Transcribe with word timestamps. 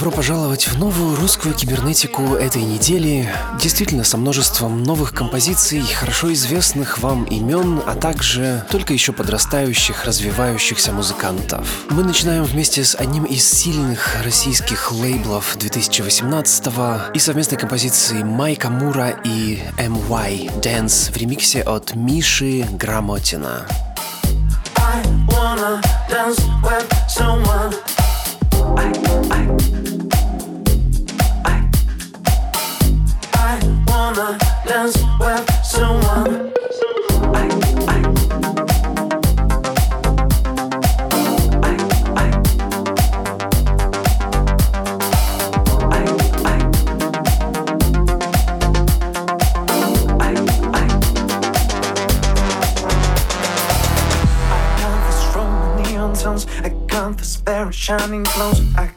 Добро 0.00 0.12
пожаловать 0.12 0.66
в 0.66 0.78
новую 0.78 1.14
русскую 1.14 1.54
кибернетику 1.54 2.34
этой 2.34 2.62
недели. 2.62 3.28
Действительно, 3.60 4.02
со 4.02 4.16
множеством 4.16 4.82
новых 4.82 5.12
композиций, 5.12 5.82
хорошо 5.82 6.32
известных 6.32 7.00
вам 7.00 7.24
имен, 7.24 7.82
а 7.86 7.94
также 7.94 8.64
только 8.70 8.94
еще 8.94 9.12
подрастающих, 9.12 10.06
развивающихся 10.06 10.92
музыкантов. 10.92 11.84
Мы 11.90 12.02
начинаем 12.02 12.44
вместе 12.44 12.82
с 12.82 12.94
одним 12.94 13.24
из 13.24 13.46
сильных 13.46 14.16
российских 14.24 14.90
лейблов 14.90 15.54
2018 15.58 16.66
и 17.12 17.18
совместной 17.18 17.58
композиции 17.58 18.22
Майка 18.22 18.70
Мура 18.70 19.10
и 19.22 19.58
MY 19.76 20.62
Dance 20.62 21.12
в 21.12 21.16
ремиксе 21.18 21.60
от 21.60 21.94
Миши 21.94 22.66
Грамотина. 22.72 23.66
I 24.78 25.02
wanna 25.28 25.82
dance 26.08 26.40
with 26.62 26.88
someone 27.06 27.74
dance 34.14 34.98
with 35.20 35.64
someone. 35.64 36.52
I, 37.32 37.48
I. 37.86 38.20
I 56.62 56.68
got 56.88 57.14
shining 57.72 58.24
clothes. 58.24 58.60
I 58.76 58.90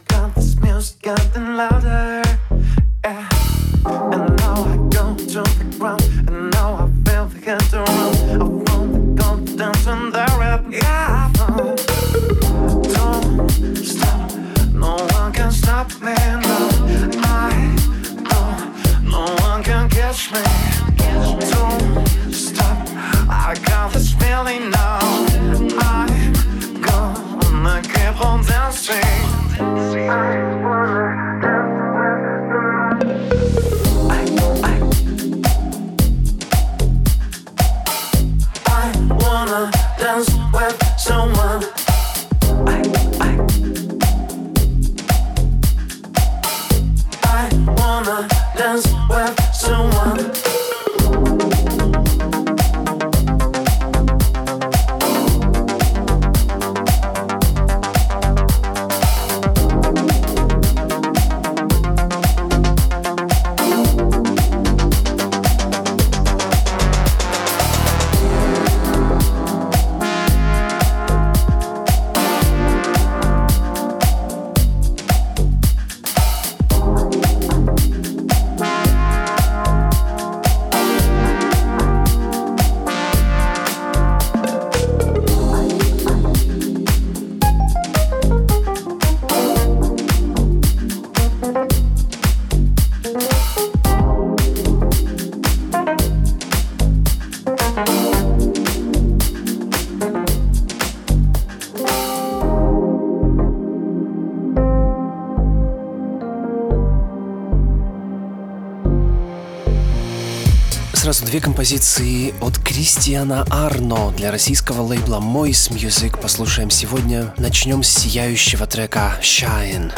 композиции 111.64 112.34
от 112.42 112.58
Кристиана 112.58 113.46
Арно 113.48 114.12
для 114.14 114.30
российского 114.30 114.82
лейбла 114.82 115.16
Moist 115.16 115.70
Music 115.70 116.20
послушаем 116.20 116.68
сегодня. 116.68 117.32
Начнем 117.38 117.82
с 117.82 117.88
сияющего 117.88 118.66
трека 118.66 119.18
Shine. 119.22 119.90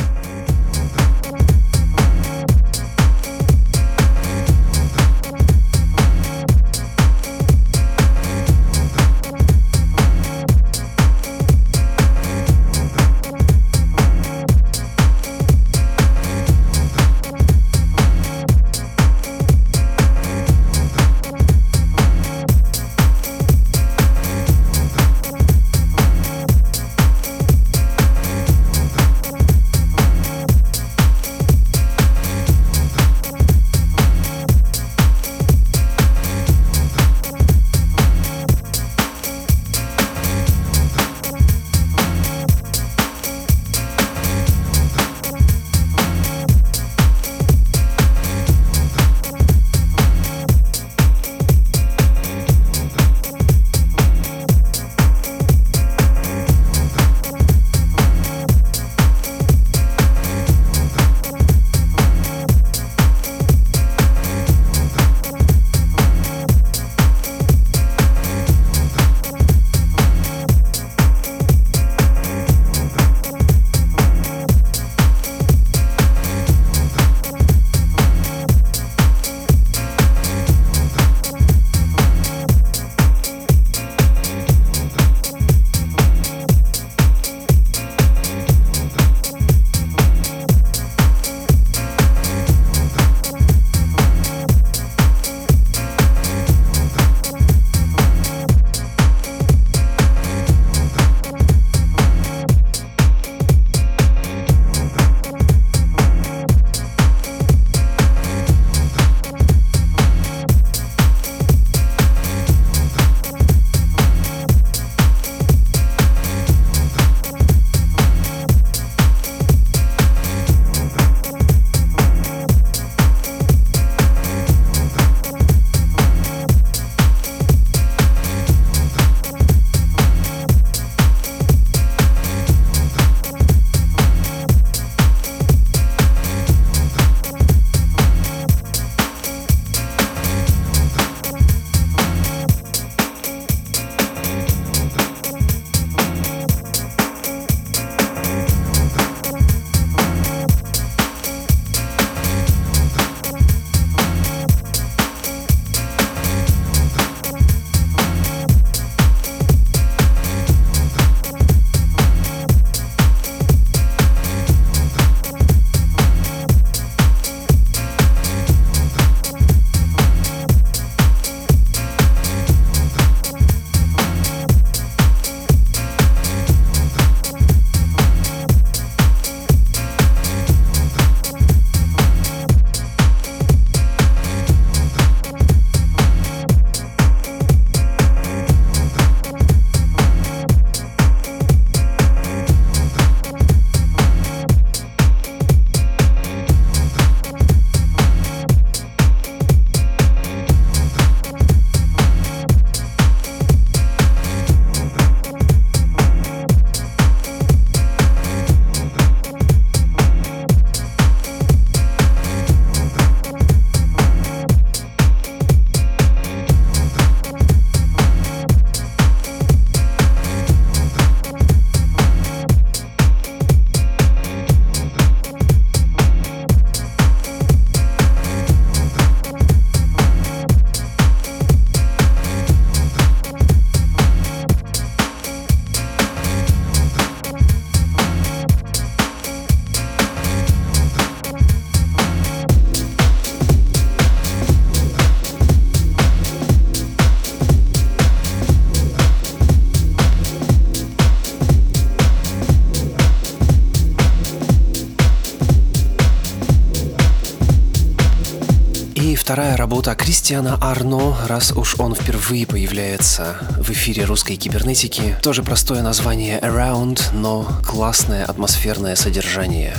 Кристиана 260.27 260.59
Арно, 260.61 261.17
раз 261.29 261.53
уж 261.53 261.77
он 261.79 261.95
впервые 261.95 262.49
появляется 262.49 263.37
в 263.61 263.71
эфире 263.71 264.03
русской 264.07 264.35
кибернетики. 264.35 265.15
Тоже 265.23 265.45
простое 265.45 265.83
название 265.83 266.41
Around, 266.41 267.15
но 267.15 267.47
классное 267.65 268.25
атмосферное 268.25 268.97
содержание. 268.97 269.77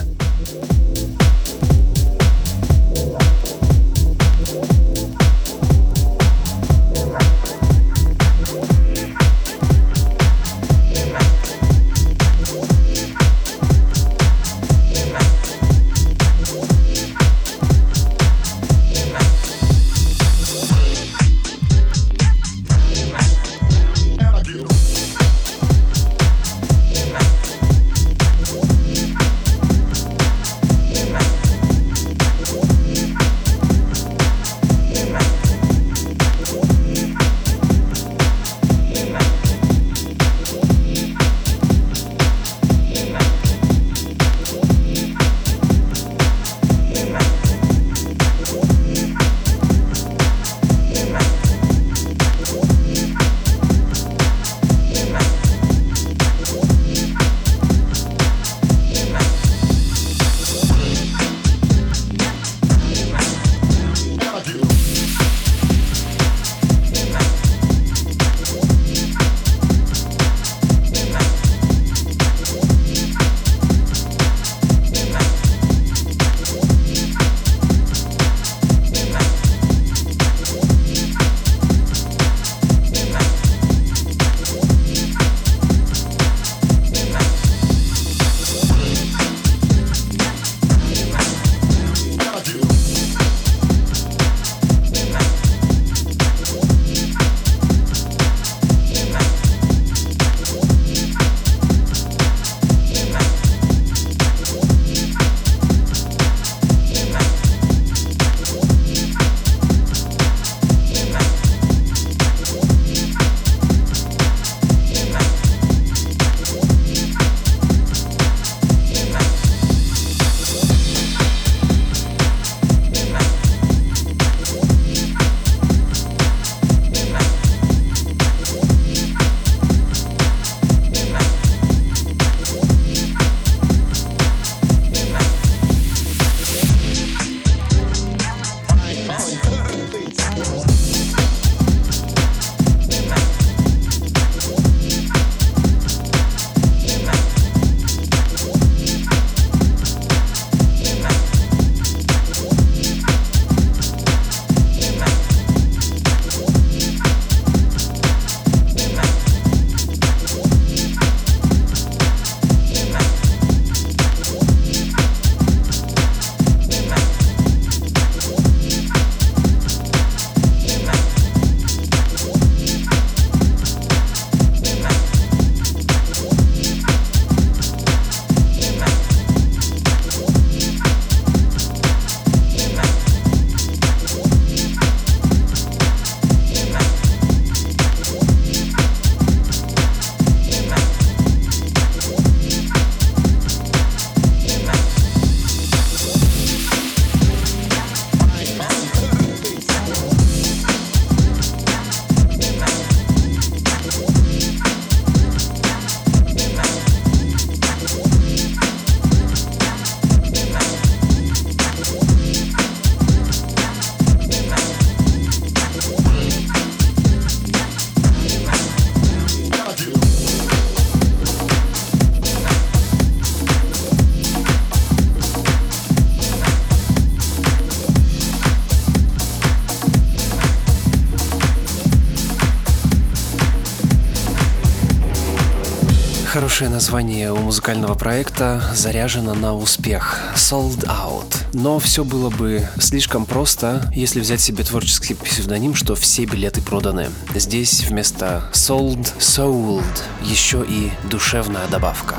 Название 236.88 237.34
у 237.34 237.38
музыкального 237.40 237.96
проекта 237.96 238.62
заряжено 238.74 239.34
на 239.34 239.54
успех– 239.54 240.22
Sold 240.36 240.86
Out. 240.86 241.36
Но 241.52 241.80
все 241.80 242.06
было 242.06 242.30
бы 242.30 242.66
слишком 242.80 243.26
просто, 243.26 243.92
если 243.94 244.22
взять 244.22 244.40
себе 244.40 244.64
творческий 244.64 245.14
псевдоним, 245.14 245.76
что 245.76 245.96
все 245.96 246.24
билеты 246.24 246.62
проданы. 246.62 247.10
Здесь 247.36 247.84
вместо 247.84 248.50
Sold– 248.54 249.18
Sold, 249.20 249.84
еще 250.24 250.66
и 250.66 250.90
душевная 251.10 251.68
добавка. 251.68 252.16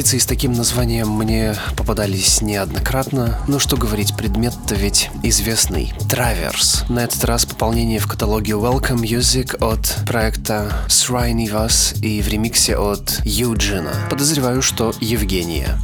Композиции 0.00 0.24
с 0.24 0.26
таким 0.26 0.54
названием 0.54 1.10
мне 1.10 1.54
попадались 1.76 2.40
неоднократно, 2.40 3.38
но 3.46 3.58
что 3.58 3.76
говорить, 3.76 4.16
предмет-то 4.16 4.74
ведь 4.74 5.10
известный. 5.22 5.92
Траверс. 6.08 6.86
На 6.88 7.00
этот 7.00 7.22
раз 7.26 7.44
пополнение 7.44 7.98
в 7.98 8.06
каталоге 8.06 8.52
Welcome 8.52 9.02
Music 9.02 9.54
от 9.62 10.06
проекта 10.06 10.72
Srinivas 10.88 12.00
и 12.00 12.22
в 12.22 12.28
ремиксе 12.28 12.78
от 12.78 13.20
Юджина. 13.26 13.92
Подозреваю, 14.08 14.62
что 14.62 14.94
Евгения. 15.02 15.78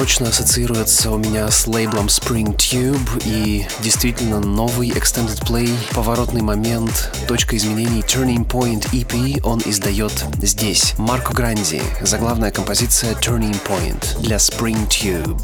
Прочно 0.00 0.28
ассоциируется 0.28 1.10
у 1.10 1.18
меня 1.18 1.50
с 1.50 1.66
лейблом 1.66 2.06
Spring 2.06 2.56
Tube 2.56 3.22
и 3.26 3.66
действительно 3.80 4.40
новый 4.40 4.88
Extended 4.88 5.44
Play, 5.44 5.70
поворотный 5.94 6.40
момент, 6.40 7.14
точка 7.28 7.58
изменений 7.58 8.00
Turning 8.00 8.46
Point 8.46 8.90
EP 8.92 9.42
он 9.44 9.60
издает 9.66 10.24
здесь. 10.40 10.94
Марко 10.96 11.34
Гранди, 11.34 11.82
заглавная 12.00 12.50
композиция 12.50 13.12
Turning 13.12 13.58
Point 13.62 14.22
для 14.22 14.36
Spring 14.36 14.88
Tube. 14.88 15.38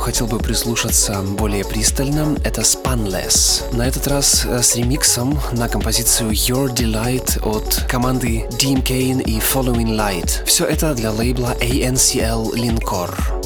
Хотел 0.00 0.26
бы 0.26 0.38
прислушаться 0.38 1.20
более 1.20 1.62
пристально, 1.62 2.38
это 2.42 2.62
Spanless. 2.62 3.62
На 3.76 3.86
этот 3.86 4.06
раз 4.06 4.46
э, 4.46 4.62
с 4.62 4.76
ремиксом 4.76 5.38
на 5.52 5.68
композицию 5.68 6.30
Your 6.30 6.74
Delight 6.74 7.38
от 7.46 7.84
команды 7.86 8.46
Dean 8.52 8.82
Kane 8.82 9.22
и 9.24 9.38
Following 9.40 9.94
Light. 9.94 10.42
Все 10.46 10.64
это 10.64 10.94
для 10.94 11.10
лейбла 11.10 11.54
ANCL 11.60 12.54
Linkor. 12.54 13.37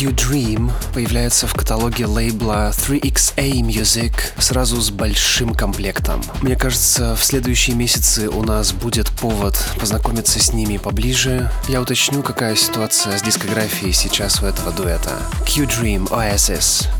Проект 0.00 0.20
Q-Dream 0.20 0.70
появляется 0.94 1.46
в 1.46 1.54
каталоге 1.54 2.06
лейбла 2.06 2.70
3XA 2.70 3.60
Music 3.60 4.12
сразу 4.38 4.80
с 4.80 4.90
большим 4.90 5.54
комплектом. 5.54 6.22
Мне 6.42 6.56
кажется, 6.56 7.14
в 7.16 7.24
следующие 7.24 7.76
месяцы 7.76 8.28
у 8.28 8.42
нас 8.42 8.72
будет 8.72 9.10
повод 9.10 9.58
познакомиться 9.78 10.38
с 10.38 10.52
ними 10.52 10.78
поближе. 10.78 11.50
Я 11.68 11.80
уточню, 11.80 12.22
какая 12.22 12.56
ситуация 12.56 13.18
с 13.18 13.22
дискографией 13.22 13.92
сейчас 13.92 14.42
у 14.42 14.46
этого 14.46 14.72
дуэта. 14.72 15.18
Q-Dream 15.46 16.08
OSS. 16.08 16.99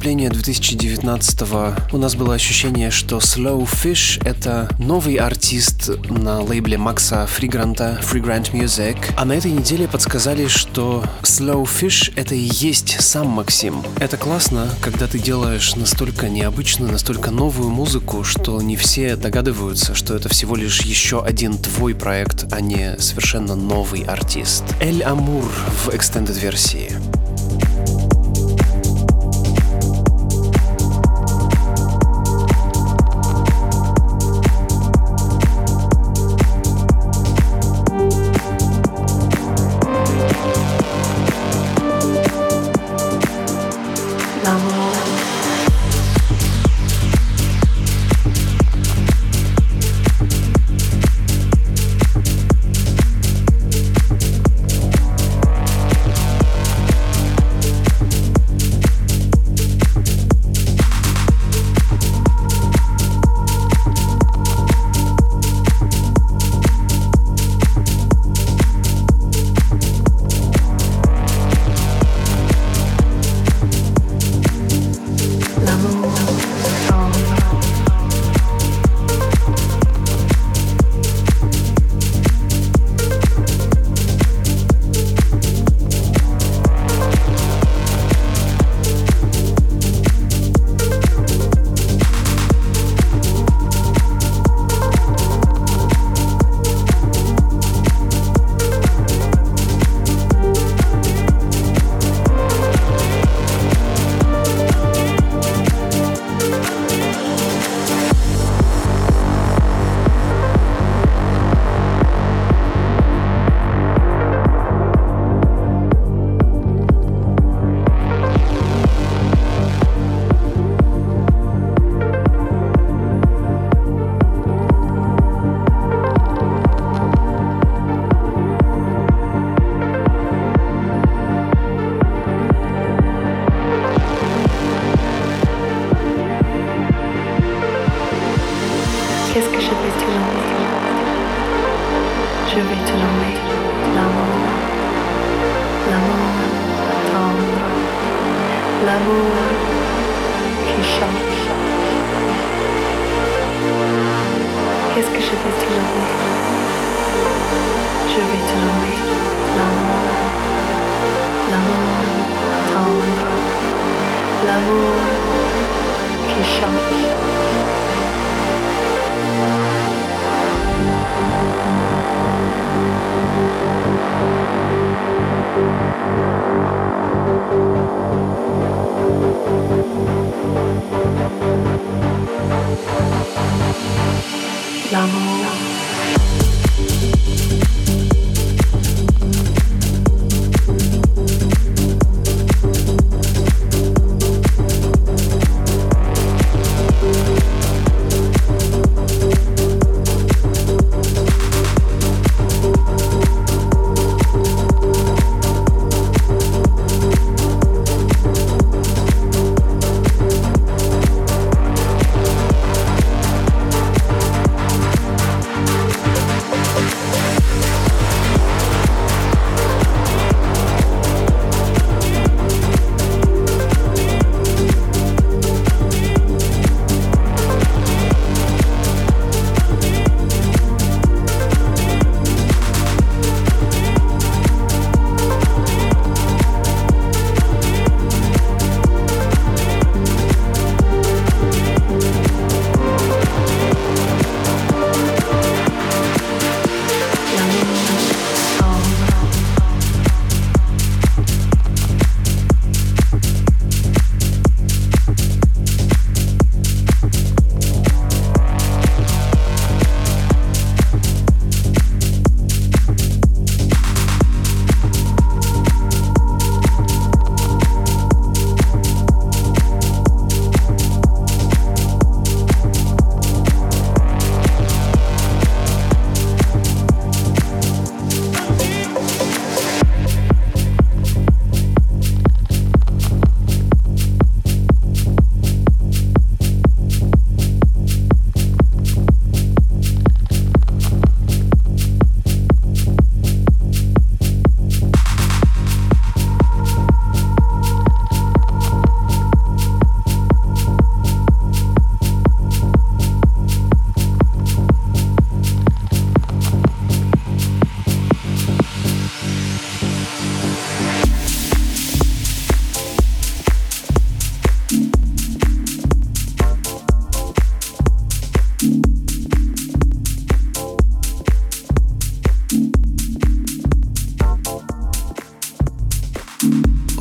до 0.00 0.06
наступления 0.06 0.30
2019 0.30 1.42
у 1.92 1.98
нас 1.98 2.14
было 2.14 2.34
ощущение, 2.34 2.90
что 2.90 3.18
Slow 3.18 3.68
Fish— 3.68 4.22
это 4.24 4.70
новый 4.78 5.16
артист 5.16 5.90
на 6.08 6.40
лейбле 6.40 6.78
Макса 6.78 7.26
Фригранта 7.26 8.00
Freegrant 8.02 8.50
Music, 8.52 8.96
а 9.18 9.26
на 9.26 9.34
этой 9.34 9.50
неделе 9.50 9.86
подсказали, 9.86 10.48
что 10.48 11.04
Slow 11.22 11.64
Fish— 11.64 12.14
это 12.16 12.34
и 12.34 12.48
есть 12.50 12.96
сам 13.00 13.26
Максим. 13.28 13.82
Это 13.98 14.16
классно, 14.16 14.68
когда 14.80 15.06
ты 15.06 15.18
делаешь 15.18 15.76
настолько 15.76 16.30
необычную, 16.30 16.90
настолько 16.90 17.30
новую 17.30 17.68
музыку, 17.68 18.24
что 18.24 18.62
не 18.62 18.76
все 18.76 19.16
догадываются, 19.16 19.94
что 19.94 20.16
это 20.16 20.30
всего 20.30 20.56
лишь 20.56 20.80
еще 20.80 21.22
один 21.22 21.58
твой 21.58 21.94
проект, 21.94 22.50
а 22.52 22.62
не 22.62 22.96
совершенно 22.98 23.54
новый 23.54 24.00
артист. 24.04 24.64
Эль 24.80 25.02
Амур 25.02 25.44
в 25.84 25.90
extended 25.90 26.40
версии. 26.40 26.90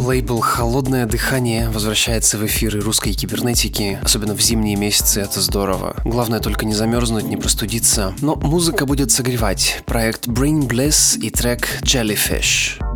Лейбл 0.09 0.39
«Холодное 0.39 1.05
дыхание» 1.05 1.69
возвращается 1.69 2.39
в 2.39 2.45
эфиры 2.47 2.79
русской 2.79 3.13
кибернетики. 3.13 3.99
Особенно 4.01 4.33
в 4.33 4.41
зимние 4.41 4.75
месяцы 4.75 5.21
это 5.21 5.39
здорово. 5.39 5.95
Главное 6.03 6.39
только 6.39 6.65
не 6.65 6.73
замерзнуть, 6.73 7.25
не 7.25 7.37
простудиться. 7.37 8.15
Но 8.19 8.33
музыка 8.35 8.87
будет 8.87 9.11
согревать. 9.11 9.83
Проект 9.85 10.27
Bring 10.27 10.67
Bliss 10.67 11.15
и 11.19 11.29
трек 11.29 11.67
Jellyfish. 11.83 12.88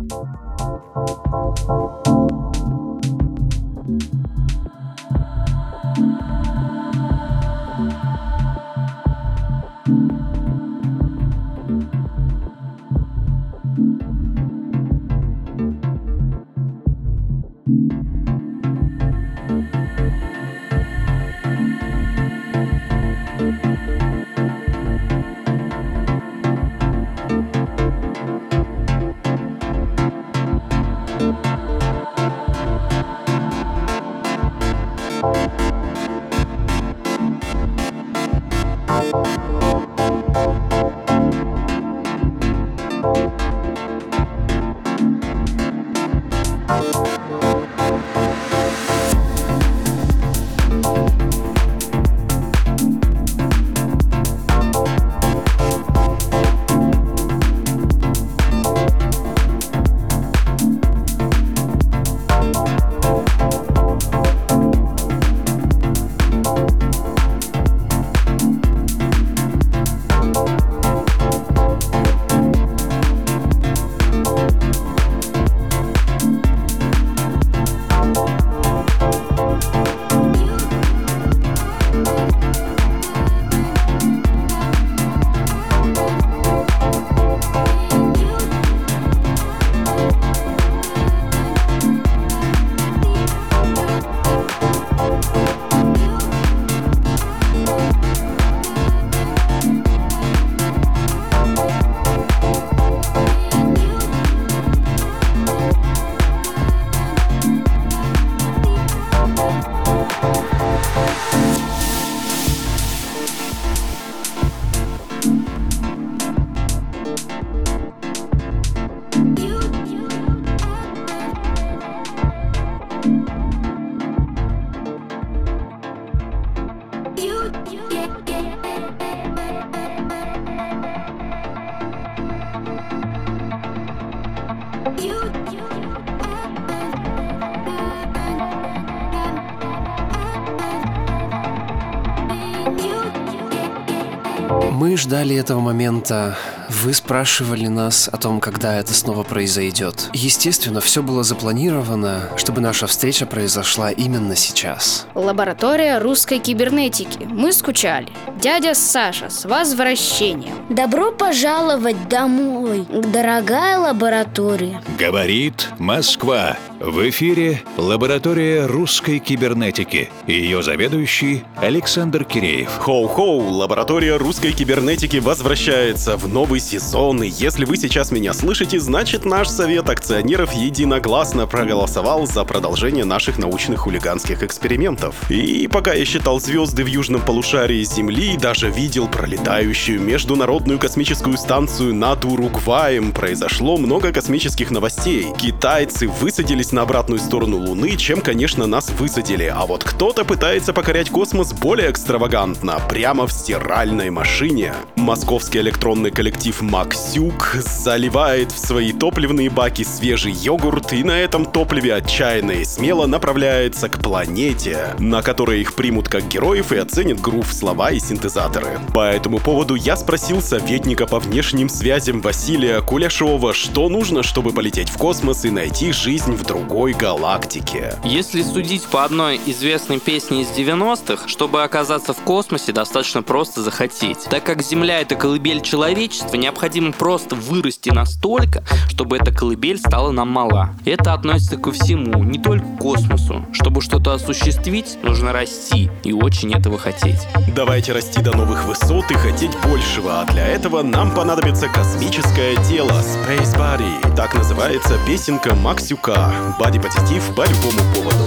Ждали 145.14 145.36
этого 145.36 145.60
момента 145.60 146.36
вы 146.68 146.92
спрашивали 146.92 147.68
нас 147.68 148.08
о 148.12 148.16
том, 148.16 148.40
когда 148.40 148.74
это 148.80 148.92
снова 148.92 149.22
произойдет. 149.22 150.10
Естественно, 150.12 150.80
все 150.80 151.04
было 151.04 151.22
запланировано, 151.22 152.30
чтобы 152.36 152.60
наша 152.60 152.88
встреча 152.88 153.24
произошла 153.24 153.92
именно 153.92 154.34
сейчас. 154.34 155.06
Лаборатория 155.14 155.98
русской 155.98 156.40
кибернетики. 156.40 157.28
Мы 157.30 157.52
скучали. 157.52 158.08
Дядя 158.40 158.74
Саша, 158.74 159.30
с 159.30 159.44
возвращением. 159.44 160.66
Добро 160.68 161.12
пожаловать 161.12 162.08
домой, 162.08 162.84
дорогая 162.90 163.78
лаборатория. 163.78 164.82
Говорит 164.98 165.68
Москва. 165.78 166.56
В 166.86 167.08
эфире 167.08 167.62
лаборатория 167.78 168.66
русской 168.66 169.18
кибернетики. 169.18 170.10
Ее 170.26 170.62
заведующий 170.62 171.42
Александр 171.56 172.24
Киреев. 172.24 172.68
Хоу-хоу, 172.78 173.48
лаборатория 173.48 174.18
русской 174.18 174.52
кибернетики 174.52 175.16
возвращается 175.16 176.18
в 176.18 176.28
новый 176.28 176.60
сезон. 176.60 177.22
И 177.22 177.28
если 177.28 177.64
вы 177.64 177.78
сейчас 177.78 178.12
меня 178.12 178.34
слышите, 178.34 178.78
значит 178.78 179.24
наш 179.24 179.48
совет 179.48 179.88
акционеров 179.88 180.52
единогласно 180.52 181.46
проголосовал 181.46 182.26
за 182.26 182.44
продолжение 182.44 183.06
наших 183.06 183.38
научных 183.38 183.80
хулиганских 183.80 184.42
экспериментов. 184.42 185.14
И 185.30 185.66
пока 185.68 185.94
я 185.94 186.04
считал 186.04 186.38
звезды 186.38 186.84
в 186.84 186.88
южном 186.88 187.22
полушарии 187.22 187.82
Земли 187.82 188.36
даже 188.36 188.68
видел 188.68 189.08
пролетающую 189.08 189.98
международную 190.02 190.78
космическую 190.78 191.38
станцию 191.38 191.94
над 191.94 192.26
Уругваем, 192.26 193.12
произошло 193.12 193.78
много 193.78 194.12
космических 194.12 194.70
новостей. 194.70 195.28
Китайцы 195.38 196.08
высадились 196.08 196.73
на 196.74 196.82
обратную 196.82 197.20
сторону 197.20 197.56
Луны, 197.56 197.96
чем, 197.96 198.20
конечно, 198.20 198.66
нас 198.66 198.90
высадили. 198.90 199.44
А 199.44 199.64
вот 199.64 199.84
кто-то 199.84 200.24
пытается 200.24 200.72
покорять 200.72 201.08
космос 201.08 201.52
более 201.52 201.90
экстравагантно, 201.90 202.80
прямо 202.88 203.26
в 203.26 203.32
стиральной 203.32 204.10
машине. 204.10 204.74
Московский 204.96 205.60
электронный 205.60 206.10
коллектив 206.10 206.60
Максюк 206.60 207.56
заливает 207.60 208.50
в 208.50 208.58
свои 208.58 208.92
топливные 208.92 209.50
баки 209.50 209.84
свежий 209.84 210.32
йогурт 210.32 210.92
и 210.92 211.04
на 211.04 211.20
этом 211.20 211.46
топливе 211.46 211.94
отчаянно 211.94 212.52
и 212.52 212.64
смело 212.64 213.06
направляется 213.06 213.88
к 213.88 214.02
планете, 214.02 214.94
на 214.98 215.22
которой 215.22 215.60
их 215.60 215.74
примут 215.74 216.08
как 216.08 216.26
героев 216.26 216.72
и 216.72 216.76
оценят 216.76 217.20
грув, 217.20 217.52
слова 217.52 217.92
и 217.92 218.00
синтезаторы. 218.00 218.80
По 218.92 219.10
этому 219.12 219.38
поводу 219.38 219.76
я 219.76 219.96
спросил 219.96 220.42
советника 220.42 221.06
по 221.06 221.20
внешним 221.20 221.68
связям 221.68 222.20
Василия 222.20 222.80
Куляшова, 222.80 223.54
что 223.54 223.88
нужно, 223.88 224.24
чтобы 224.24 224.50
полететь 224.50 224.88
в 224.88 224.98
космос 224.98 225.44
и 225.44 225.50
найти 225.50 225.92
жизнь 225.92 226.32
в 226.32 226.42
другом 226.42 226.63
другой 226.64 226.94
галактике. 226.94 227.94
Если 228.04 228.42
судить 228.42 228.84
по 228.84 229.04
одной 229.04 229.38
известной 229.46 230.00
песне 230.00 230.42
из 230.42 230.48
90-х, 230.48 231.28
чтобы 231.28 231.62
оказаться 231.62 232.14
в 232.14 232.18
космосе, 232.20 232.72
достаточно 232.72 233.22
просто 233.22 233.62
захотеть. 233.62 234.24
Так 234.30 234.44
как 234.44 234.62
Земля— 234.62 235.00
это 235.02 235.14
колыбель 235.14 235.60
человечества, 235.60 236.36
необходимо 236.36 236.92
просто 236.92 237.34
вырасти 237.34 237.90
настолько, 237.90 238.64
чтобы 238.88 239.18
эта 239.18 239.32
колыбель 239.32 239.78
стала 239.78 240.10
нам 240.10 240.28
мала. 240.28 240.70
Это 240.86 241.12
относится 241.12 241.58
ко 241.58 241.70
всему, 241.70 242.24
не 242.24 242.38
только 242.38 242.64
к 242.64 242.78
космосу. 242.78 243.44
Чтобы 243.52 243.82
что-то 243.82 244.14
осуществить, 244.14 244.98
нужно 245.02 245.32
расти 245.32 245.90
и 246.02 246.12
очень 246.12 246.54
этого 246.54 246.78
хотеть. 246.78 247.28
Давайте 247.54 247.92
расти 247.92 248.22
до 248.22 248.34
новых 248.34 248.64
высот 248.64 249.10
и 249.10 249.14
хотеть 249.14 249.52
большего, 249.68 250.22
а 250.22 250.24
для 250.32 250.46
этого 250.46 250.82
нам 250.82 251.14
понадобится 251.14 251.68
космическое 251.68 252.56
тело 252.64 252.90
Space 252.90 253.54
Body. 253.56 254.16
Так 254.16 254.34
называется 254.34 254.98
песенка 255.06 255.54
Максюка. 255.54 256.32
Бади 256.58 256.78
позитив 256.78 257.34
по 257.34 257.42
любому 257.46 257.94
поводу. 257.94 258.24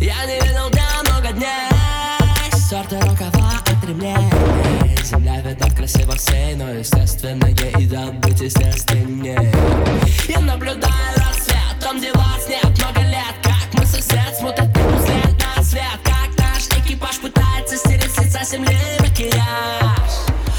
Я 0.00 0.24
не 0.26 0.34
видел 0.40 0.70
дня 0.70 0.84
много 1.04 1.32
дней. 1.32 1.68
Сорты 2.68 3.00
рукава 3.00 3.62
от 3.64 3.88
ремней 3.88 4.14
Земля 5.02 5.40
видна 5.40 5.70
красиво 5.70 6.14
всей 6.16 6.54
Но 6.54 6.68
естественное 6.70 7.54
и 7.78 7.86
добыть 7.86 8.40
естественней 8.40 9.50
Я 10.28 10.40
наблюдаю 10.40 11.16
рассвет 11.16 11.78
Там 11.80 11.98
где 11.98 12.12
вас 12.12 12.46
нет. 12.46 12.64
Много 12.64 13.00
лет 13.08 13.34
Как 13.42 13.72
мы 13.72 13.86
сосед 13.86 14.36
смотрит 14.38 14.68
взгляд 14.68 15.56
на 15.56 15.62
свет. 15.62 15.98
Как 16.04 16.38
наш 16.38 16.66
экипаж 16.78 17.18
пытается 17.20 17.76
стереть 17.78 18.10
с 18.10 18.50
земли 18.50 18.76
макияж. 19.00 20.12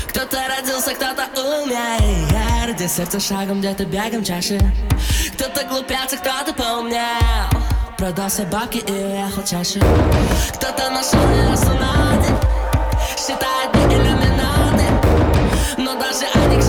Кто-то 0.09 0.38
родился, 0.47 0.95
кто-то 0.95 1.61
умер 1.61 2.49
Я 2.78 2.88
сердце 2.88 3.20
шагом, 3.20 3.61
где-то 3.61 3.84
бегом 3.84 4.24
чаще. 4.24 4.59
Кто-то 5.34 5.65
глупец, 5.65 6.13
а 6.13 6.17
кто-то 6.17 6.53
поумнел? 6.53 7.01
Продал 7.97 8.30
собаки 8.30 8.78
и 8.78 8.91
уехал 8.91 9.43
чаще. 9.43 9.80
Кто-то 10.53 10.91
нашел 10.91 11.20
не 11.30 11.47
день 12.22 12.38
Считает 13.17 13.72
дни 13.74 13.95
иллюминаты. 13.95 14.86
Но 15.78 15.95
даже 15.95 16.26
они, 16.36 16.57
к 16.57 16.63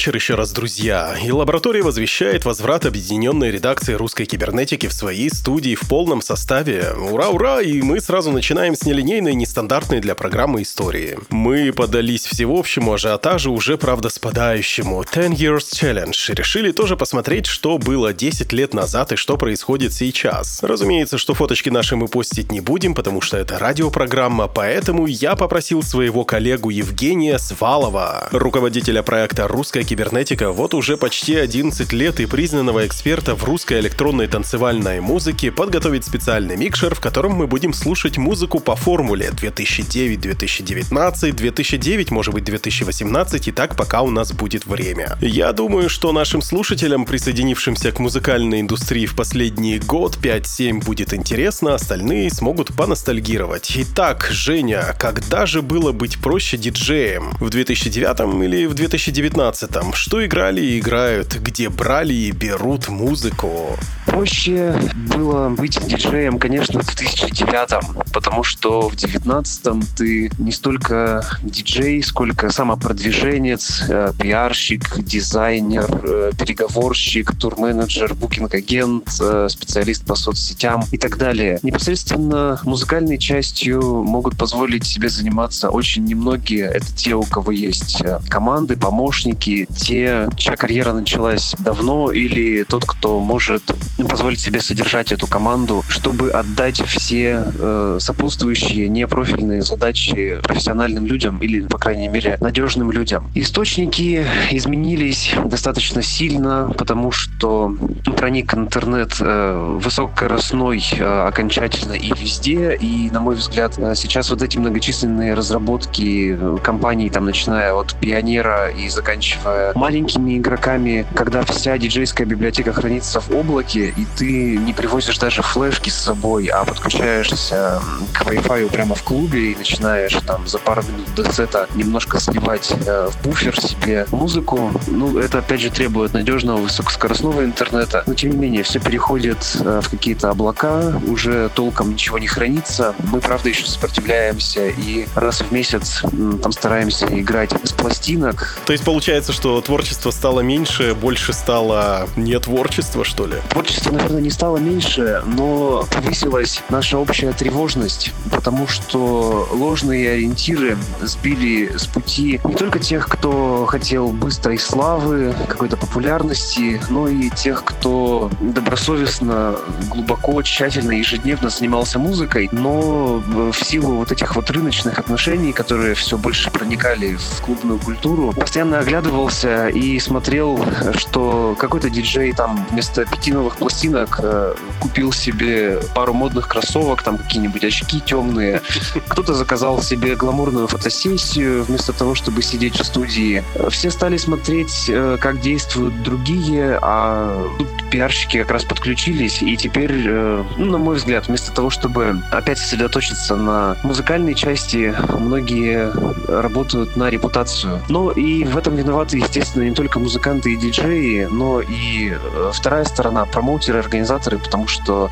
вечер 0.00 0.14
еще 0.14 0.34
раз, 0.34 0.52
друзья. 0.52 1.14
И 1.22 1.30
лаборатория 1.30 1.82
возвещает 1.82 2.46
возврат 2.46 2.86
объединенной 2.86 3.50
редакции 3.50 3.92
русской 3.92 4.24
кибернетики 4.24 4.86
в 4.86 4.94
своей 4.94 5.28
студии 5.28 5.74
в 5.74 5.86
полном 5.90 6.22
составе. 6.22 6.94
Ура, 7.10 7.28
ура! 7.28 7.60
И 7.60 7.82
мы 7.82 8.00
сразу 8.00 8.32
начинаем 8.32 8.74
с 8.74 8.86
нелинейной, 8.86 9.34
нестандартной 9.34 10.00
для 10.00 10.14
программы 10.14 10.62
истории. 10.62 11.18
Мы 11.28 11.70
подались 11.74 12.24
всеобщему 12.24 12.94
ажиотажу, 12.94 13.52
уже 13.52 13.76
правда 13.76 14.08
спадающему 14.08 15.04
10 15.04 15.38
Years 15.38 15.68
Challenge. 15.70 16.34
Решили 16.34 16.72
тоже 16.72 16.96
посмотреть, 16.96 17.44
что 17.44 17.76
было 17.76 18.14
10 18.14 18.54
лет 18.54 18.72
назад 18.72 19.12
и 19.12 19.16
что 19.16 19.36
происходит 19.36 19.92
сейчас. 19.92 20.62
Разумеется, 20.62 21.18
что 21.18 21.34
фоточки 21.34 21.68
наши 21.68 21.96
мы 21.96 22.08
постить 22.08 22.50
не 22.50 22.62
будем, 22.62 22.94
потому 22.94 23.20
что 23.20 23.36
это 23.36 23.58
радиопрограмма, 23.58 24.48
поэтому 24.48 25.04
я 25.04 25.36
попросил 25.36 25.82
своего 25.82 26.24
коллегу 26.24 26.70
Евгения 26.70 27.38
Свалова, 27.38 28.30
руководителя 28.32 29.02
проекта 29.02 29.46
«Русская 29.46 29.84
кибернетика», 29.90 30.52
вот 30.52 30.74
уже 30.74 30.96
почти 30.96 31.34
11 31.34 31.92
лет 31.92 32.20
и 32.20 32.26
признанного 32.26 32.86
эксперта 32.86 33.34
в 33.34 33.42
русской 33.42 33.80
электронной 33.80 34.28
танцевальной 34.28 35.00
музыке, 35.00 35.50
подготовить 35.50 36.04
специальный 36.04 36.56
микшер, 36.56 36.94
в 36.94 37.00
котором 37.00 37.32
мы 37.32 37.48
будем 37.48 37.72
слушать 37.72 38.16
музыку 38.16 38.60
по 38.60 38.76
формуле 38.76 39.30
2009-2019, 39.32 41.32
2009, 41.32 42.10
может 42.12 42.34
быть 42.34 42.44
2018 42.44 43.48
и 43.48 43.50
так 43.50 43.74
пока 43.74 44.02
у 44.02 44.10
нас 44.10 44.32
будет 44.32 44.64
время. 44.64 45.18
Я 45.20 45.52
думаю, 45.52 45.88
что 45.88 46.12
нашим 46.12 46.40
слушателям, 46.40 47.04
присоединившимся 47.04 47.90
к 47.90 47.98
музыкальной 47.98 48.60
индустрии 48.60 49.06
в 49.06 49.16
последний 49.16 49.80
год, 49.80 50.18
5-7 50.22 50.84
будет 50.84 51.14
интересно, 51.14 51.74
остальные 51.74 52.30
смогут 52.30 52.72
поностальгировать. 52.76 53.72
Итак, 53.74 54.28
Женя, 54.30 54.94
когда 55.00 55.46
же 55.46 55.62
было 55.62 55.90
быть 55.90 56.18
проще 56.18 56.56
диджеем? 56.56 57.32
В 57.40 57.50
2009 57.50 58.44
или 58.44 58.66
в 58.66 58.74
2019? 58.74 59.79
Что 59.94 60.24
играли 60.24 60.60
и 60.60 60.78
играют? 60.78 61.36
Где 61.36 61.68
брали 61.68 62.12
и 62.12 62.30
берут 62.30 62.88
музыку? 62.88 63.76
Проще 64.06 64.74
было 65.14 65.50
быть 65.50 65.78
диджеем, 65.86 66.38
конечно, 66.38 66.80
в 66.80 66.86
2009, 66.86 68.12
потому 68.12 68.42
что 68.42 68.88
в 68.88 68.96
2019 68.96 69.96
ты 69.96 70.30
не 70.38 70.52
столько 70.52 71.24
диджей, 71.42 72.02
сколько 72.02 72.50
самопродвиженец, 72.50 73.84
э, 73.88 74.12
пиарщик, 74.20 74.98
дизайнер, 74.98 75.88
э, 76.02 76.32
переговорщик, 76.36 77.36
турменеджер, 77.36 78.14
букинг-агент, 78.14 79.08
э, 79.20 79.48
специалист 79.48 80.04
по 80.04 80.16
соцсетям 80.16 80.84
и 80.90 80.98
так 80.98 81.16
далее. 81.16 81.60
Непосредственно 81.62 82.60
музыкальной 82.64 83.18
частью 83.18 83.80
могут 84.02 84.36
позволить 84.36 84.84
себе 84.84 85.08
заниматься 85.08 85.70
очень 85.70 86.04
немногие. 86.04 86.66
Это 86.66 86.86
те, 86.96 87.14
у 87.14 87.22
кого 87.22 87.52
есть 87.52 88.00
э, 88.02 88.18
команды, 88.28 88.76
помощники, 88.76 89.68
те, 89.76 90.28
чья 90.36 90.56
карьера 90.56 90.92
началась 90.92 91.54
давно, 91.58 92.10
или 92.10 92.64
тот, 92.64 92.84
кто 92.84 93.20
может 93.20 93.62
позволить 94.08 94.40
себе 94.40 94.60
содержать 94.60 95.12
эту 95.12 95.26
команду, 95.26 95.82
чтобы 95.88 96.30
отдать 96.30 96.80
все 96.80 97.44
э, 97.46 97.98
сопутствующие 98.00 98.88
непрофильные 98.88 99.62
задачи 99.62 100.38
профессиональным 100.42 101.06
людям 101.06 101.38
или, 101.38 101.60
по 101.60 101.78
крайней 101.78 102.08
мере, 102.08 102.36
надежным 102.40 102.90
людям. 102.90 103.30
Источники 103.34 104.24
изменились 104.50 105.34
достаточно 105.44 106.02
сильно, 106.02 106.72
потому 106.76 107.12
что 107.12 107.74
проник 108.16 108.54
интернет 108.54 109.16
э, 109.20 109.78
высокоскоростной 109.80 110.82
э, 110.98 111.26
окончательно 111.28 111.92
и 111.92 112.12
везде, 112.12 112.76
и, 112.76 113.10
на 113.10 113.20
мой 113.20 113.34
взгляд, 113.34 113.78
э, 113.78 113.94
сейчас 113.94 114.30
вот 114.30 114.42
эти 114.42 114.58
многочисленные 114.58 115.34
разработки 115.34 116.38
компаний, 116.62 117.10
там, 117.10 117.24
начиная 117.24 117.72
от 117.74 117.94
Пионера 117.94 118.70
и 118.70 118.88
заканчивая 118.88 119.59
маленькими 119.74 120.38
игроками, 120.38 121.06
когда 121.14 121.44
вся 121.44 121.76
диджейская 121.78 122.26
библиотека 122.26 122.72
хранится 122.72 123.20
в 123.20 123.30
облаке, 123.30 123.92
и 123.96 124.06
ты 124.16 124.56
не 124.56 124.72
привозишь 124.72 125.18
даже 125.18 125.42
флешки 125.42 125.90
с 125.90 125.94
собой, 125.94 126.46
а 126.46 126.64
подключаешься 126.64 127.80
к 128.12 128.22
Wi-Fi 128.22 128.70
прямо 128.70 128.94
в 128.94 129.02
клубе 129.02 129.52
и 129.52 129.56
начинаешь 129.56 130.16
там 130.26 130.46
за 130.46 130.58
пару 130.58 130.82
минут 130.82 131.06
до 131.14 131.30
сета 131.32 131.66
немножко 131.74 132.20
сливать 132.20 132.72
э, 132.86 133.08
в 133.10 133.22
буфер 133.22 133.60
себе 133.60 134.06
музыку. 134.10 134.72
Ну, 134.86 135.18
это 135.18 135.38
опять 135.38 135.60
же 135.60 135.70
требует 135.70 136.12
надежного 136.12 136.58
высокоскоростного 136.58 137.44
интернета. 137.44 138.04
Но 138.06 138.14
тем 138.14 138.30
не 138.30 138.36
менее, 138.36 138.62
все 138.62 138.80
переходит 138.80 139.38
э, 139.60 139.80
в 139.82 139.88
какие-то 139.88 140.30
облака, 140.30 141.00
уже 141.06 141.50
толком 141.54 141.90
ничего 141.90 142.18
не 142.18 142.26
хранится. 142.26 142.94
Мы, 143.10 143.20
правда, 143.20 143.48
еще 143.48 143.66
сопротивляемся 143.66 144.68
и 144.68 145.06
раз 145.14 145.40
в 145.40 145.52
месяц 145.52 146.02
там 146.42 146.52
стараемся 146.52 147.06
играть 147.06 147.52
с 147.64 147.72
пластинок. 147.72 148.58
То 148.66 148.72
есть, 148.72 148.84
получается, 148.84 149.10
получается, 149.10 149.32
что 149.50 149.60
творчество 149.62 150.12
стало 150.12 150.40
меньше, 150.40 150.94
больше 150.94 151.32
стало 151.32 152.08
не 152.14 152.38
творчество, 152.38 153.04
что 153.04 153.26
ли? 153.26 153.34
Творчество, 153.48 153.90
наверное, 153.90 154.20
не 154.20 154.30
стало 154.30 154.58
меньше, 154.58 155.24
но 155.26 155.88
повысилась 155.90 156.62
наша 156.68 156.98
общая 156.98 157.32
тревожность, 157.32 158.12
потому 158.30 158.68
что 158.68 159.48
ложные 159.50 160.12
ориентиры 160.12 160.78
сбили 161.00 161.76
с 161.76 161.86
пути 161.86 162.40
не 162.44 162.54
только 162.54 162.78
тех, 162.78 163.08
кто 163.08 163.66
хотел 163.66 164.12
быстрой 164.12 164.56
славы, 164.56 165.34
какой-то 165.48 165.76
популярности, 165.76 166.80
но 166.88 167.08
и 167.08 167.28
тех, 167.30 167.64
кто 167.64 168.30
добросовестно, 168.40 169.56
глубоко, 169.90 170.40
тщательно, 170.42 170.92
ежедневно 170.92 171.50
занимался 171.50 171.98
музыкой, 171.98 172.48
но 172.52 173.20
в 173.26 173.64
силу 173.64 173.96
вот 173.96 174.12
этих 174.12 174.36
вот 174.36 174.48
рыночных 174.50 175.00
отношений, 175.00 175.52
которые 175.52 175.96
все 175.96 176.16
больше 176.16 176.52
проникали 176.52 177.16
в 177.16 177.40
клубную 177.42 177.80
культуру, 177.80 178.32
постоянно 178.32 178.78
оглядывался 178.78 179.39
и 179.44 179.98
смотрел, 179.98 180.64
что 180.96 181.54
какой-то 181.58 181.90
диджей 181.90 182.32
там 182.32 182.66
вместо 182.70 183.04
пяти 183.04 183.32
новых 183.32 183.56
пластинок 183.56 184.20
э, 184.22 184.54
купил 184.80 185.12
себе 185.12 185.80
пару 185.94 186.12
модных 186.12 186.48
кроссовок, 186.48 187.02
там 187.02 187.18
какие-нибудь 187.18 187.64
очки 187.64 188.00
темные. 188.00 188.62
Кто-то 189.08 189.34
заказал 189.34 189.82
себе 189.82 190.16
гламурную 190.16 190.66
фотосессию 190.68 191.64
вместо 191.64 191.92
того, 191.92 192.14
чтобы 192.14 192.42
сидеть 192.42 192.78
в 192.78 192.84
студии. 192.84 193.42
Все 193.70 193.90
стали 193.90 194.16
смотреть, 194.16 194.86
э, 194.88 195.18
как 195.20 195.40
действуют 195.40 196.02
другие, 196.02 196.78
а 196.82 197.46
тут 197.58 197.68
пиарщики 197.90 198.38
как 198.38 198.50
раз 198.50 198.64
подключились, 198.64 199.42
и 199.42 199.56
теперь, 199.56 199.92
э, 200.06 200.44
ну, 200.56 200.66
на 200.66 200.78
мой 200.78 200.96
взгляд, 200.96 201.28
вместо 201.28 201.52
того, 201.52 201.70
чтобы 201.70 202.22
опять 202.30 202.58
сосредоточиться 202.58 203.36
на 203.36 203.76
музыкальной 203.82 204.34
части, 204.34 204.94
многие 205.18 205.90
работают 206.28 206.96
на 206.96 207.10
репутацию. 207.10 207.80
Но 207.88 208.10
и 208.10 208.44
в 208.44 208.56
этом 208.56 208.76
виноваты, 208.76 209.20
естественно, 209.30 209.64
не 209.64 209.74
только 209.74 209.98
музыканты 209.98 210.52
и 210.52 210.56
диджеи, 210.56 211.28
но 211.30 211.60
и 211.60 212.12
э, 212.12 212.50
вторая 212.52 212.84
сторона, 212.84 213.24
промоутеры, 213.24 213.78
организаторы, 213.78 214.38
потому 214.38 214.66
что 214.66 215.10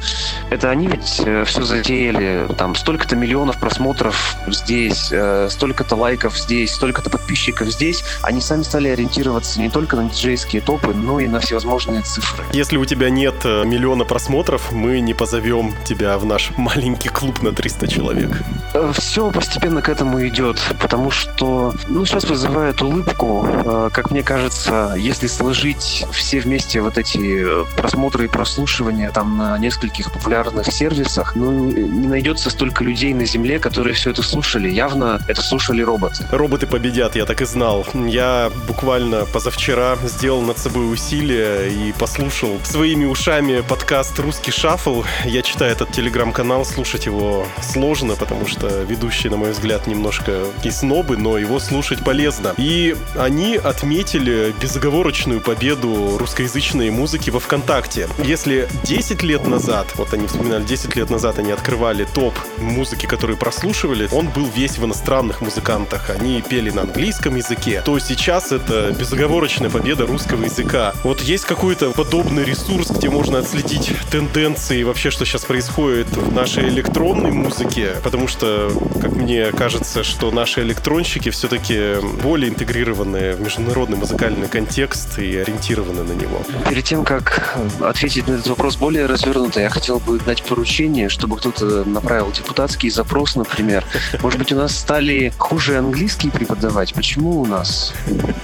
это 0.51 0.71
они 0.71 0.89
ведь 0.89 1.21
э, 1.25 1.45
все 1.45 1.62
затеяли, 1.62 2.49
там, 2.57 2.75
столько-то 2.75 3.16
миллионов 3.16 3.59
просмотров 3.59 4.37
здесь, 4.49 5.12
столько-то 5.49 5.95
лайков 5.97 6.37
здесь, 6.37 6.73
столько-то 6.73 7.11
подписчиков 7.11 7.69
здесь, 7.69 8.05
они 8.23 8.41
сами 8.41 8.62
стали 8.62 8.89
ориентироваться 8.89 9.61
не 9.61 9.71
только 9.71 9.97
на 9.97 10.09
диджейские 10.09 10.62
топы, 10.62 10.95
но 10.95 11.21
и 11.21 11.29
на 11.29 11.41
всевозможные 11.41 12.03
цифры. 12.03 12.45
Если 12.53 12.77
у 12.77 12.85
тебя 12.85 13.11
нет 13.11 13.35
э, 13.45 13.64
миллиона 13.64 14.05
просмотров, 14.05 14.73
мы 14.73 15.01
не 15.01 15.14
позовем 15.14 15.75
тебя 15.85 16.19
в 16.19 16.25
наш 16.25 16.51
маленький 16.57 17.09
клуб 17.09 17.43
на 17.43 17.53
300 17.53 17.89
человек. 17.89 18.31
Э, 18.75 18.93
Все 18.97 19.31
постепенно 19.31 19.83
к 19.83 19.89
этому 19.89 20.27
идет, 20.27 20.61
потому 20.81 21.11
что, 21.11 21.75
ну, 21.89 22.05
сейчас 22.05 22.25
вызывает 22.25 22.83
улыбку. 22.83 23.47
Э, 23.47 23.91
как 24.09 24.13
мне 24.13 24.23
кажется, 24.23 24.95
если 24.97 25.27
сложить 25.27 26.07
все 26.13 26.41
вместе 26.41 26.81
вот 26.81 26.97
эти 26.97 27.63
просмотры 27.77 28.25
и 28.25 28.29
прослушивания 28.29 29.11
там 29.11 29.37
на 29.37 29.59
нескольких 29.59 30.11
популярных 30.11 30.73
сервисах, 30.73 31.37
ну, 31.37 31.51
не 31.71 32.07
найдется 32.07 32.49
столько 32.49 32.85
людей 32.85 33.13
на 33.13 33.27
Земле, 33.27 33.59
которые 33.59 33.93
все 33.93 34.11
это 34.11 34.23
слушали. 34.23 34.71
Явно 34.71 35.21
это 35.29 35.43
слушали 35.43 35.83
роботы. 35.83 36.25
Роботы 36.31 36.67
победят, 36.67 37.17
я 37.17 37.27
так 37.27 37.43
и 37.43 37.45
знал. 37.45 37.87
Я 37.93 38.51
буквально 38.67 39.27
позавчера 39.27 39.99
сделал 40.03 40.41
над 40.41 40.57
собой 40.57 40.91
усилие 40.91 41.71
и 41.71 41.93
послушал 41.93 42.59
своими 42.65 43.05
ушами 43.05 43.61
подкаст 43.61 44.19
«Русский 44.21 44.53
шаффл». 44.53 45.03
Я 45.27 45.43
читаю 45.43 45.73
этот 45.73 45.93
телеграм-канал, 45.93 46.65
слушать 46.65 47.05
его 47.05 47.47
сложно, 47.61 48.15
потому 48.15 48.47
что 48.47 48.85
ведущие, 48.85 49.31
на 49.31 49.37
мой 49.37 49.51
взгляд, 49.51 49.87
немножко 49.87 50.45
и 50.65 50.71
снобы, 50.71 51.19
но 51.19 51.37
его 51.37 51.59
слушать 51.59 52.03
полезно. 52.03 52.55
И 52.57 52.97
они 53.19 53.57
отметили 53.57 53.98
безоговорочную 53.99 55.41
победу 55.41 56.19
русскоязычной 56.19 56.91
музыки 56.91 57.31
во 57.31 57.41
ВКонтакте. 57.41 58.09
Если 58.23 58.69
10 58.85 59.23
лет 59.23 59.47
назад, 59.47 59.93
вот 59.97 60.13
они 60.13 60.27
вспоминали, 60.29 60.65
10 60.65 60.95
лет 60.95 61.11
назад 61.11 61.39
они 61.39 61.51
открывали 61.51 62.05
топ 62.05 62.35
музыки, 62.59 63.07
которые 63.07 63.37
прослушивали, 63.37 64.09
он 64.13 64.29
был 64.29 64.47
весь 64.55 64.79
в 64.79 64.85
иностранных 64.85 65.41
музыкантах. 65.41 66.11
Они 66.11 66.41
пели 66.43 66.71
на 66.71 66.83
английском 66.83 67.35
языке, 67.37 67.83
то 67.85 67.99
сейчас 67.99 68.53
это 68.53 68.95
безоговорочная 68.99 69.69
победа 69.71 70.07
русского 70.07 70.45
языка. 70.45 70.95
Вот 71.03 71.21
есть 71.21 71.45
какой-то 71.45 71.91
подобный 71.91 72.45
ресурс, 72.45 72.91
где 72.91 73.11
можно 73.11 73.39
отследить 73.39 73.91
тенденции 74.11 74.85
вообще, 74.85 75.11
что 75.11 75.25
сейчас 75.25 75.45
происходит 75.45 76.09
в 76.09 76.33
нашей 76.33 76.69
электронной 76.69 77.33
музыке, 77.33 77.97
потому 78.05 78.29
что, 78.29 78.71
как 79.01 79.13
мне 79.13 79.51
кажется, 79.53 80.05
что 80.05 80.31
наши 80.31 80.63
электронщики 80.63 81.31
все-таки 81.31 81.97
более 82.23 82.51
интегрированы 82.51 83.35
в 83.35 83.43
международный 83.79 83.99
музыкальный 83.99 84.49
контекст 84.49 85.18
и 85.20 85.37
ориентированы 85.37 86.03
на 86.03 86.12
него. 86.12 86.43
Перед 86.68 86.85
тем, 86.85 87.05
как 87.05 87.57
ответить 87.81 88.26
на 88.26 88.33
этот 88.33 88.49
вопрос 88.49 88.76
более 88.76 89.07
развернуто, 89.07 89.61
я 89.61 89.70
хотел 89.70 90.01
бы 90.01 90.18
дать 90.18 90.43
поручение, 90.43 91.09
чтобы 91.09 91.37
кто-то 91.37 91.85
направил 91.85 92.33
депутатский 92.33 92.91
запрос, 92.91 93.37
например. 93.37 93.85
Может 94.20 94.39
быть, 94.41 94.53
у 94.53 94.57
нас 94.57 94.76
стали 94.76 95.33
хуже 95.39 95.79
английский 95.79 96.31
преподавать? 96.31 96.93
Почему 96.93 97.41
у 97.41 97.47
нас 97.47 97.95